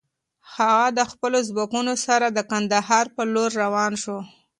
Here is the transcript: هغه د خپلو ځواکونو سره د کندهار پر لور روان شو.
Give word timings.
هغه 0.55 0.87
د 0.97 0.99
خپلو 1.11 1.37
ځواکونو 1.49 1.93
سره 2.05 2.25
د 2.29 2.39
کندهار 2.51 3.05
پر 3.15 3.25
لور 3.33 3.49
روان 3.63 3.93
شو. 4.03 4.17